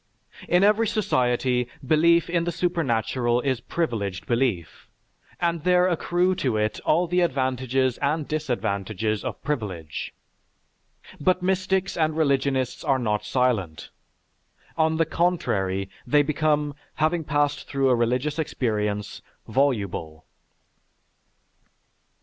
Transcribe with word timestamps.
In 0.49 0.63
every 0.63 0.87
society 0.87 1.67
belief 1.85 2.27
in 2.27 2.45
the 2.45 2.51
supernatural 2.51 3.39
is 3.41 3.61
privileged 3.61 4.25
belief, 4.25 4.87
and 5.39 5.63
there 5.63 5.87
accrue 5.87 6.33
to 6.37 6.57
it 6.57 6.79
all 6.79 7.05
the 7.05 7.21
advantages 7.21 7.99
and 7.99 8.27
disadvantages 8.27 9.23
of 9.23 9.43
privilege.... 9.43 10.11
But 11.19 11.43
mystics 11.43 11.95
and 11.95 12.17
religionists 12.17 12.83
are 12.83 12.97
not 12.97 13.25
silent. 13.25 13.91
On 14.75 14.97
the 14.97 15.05
contrary, 15.05 15.87
they 16.07 16.23
become, 16.23 16.73
having 16.95 17.23
passed 17.23 17.67
through 17.67 17.89
a 17.89 17.95
religious 17.95 18.39
experience, 18.39 19.21
voluble. 19.47 20.25